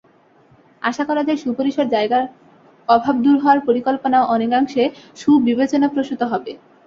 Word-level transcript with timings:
আশা 0.81 1.03
করা 1.05 1.21
যায়, 1.23 1.41
সুপরিসর 1.43 1.87
জায়গার 1.87 2.25
অভাব 2.89 3.15
দূর 3.23 3.37
হওয়ায় 3.39 3.65
পরিকল্পনাও 3.67 4.29
অনেকাংশে 4.35 4.83
সুবিবেচনাপ্রসূত 5.17 6.21
হবে। 6.31 6.51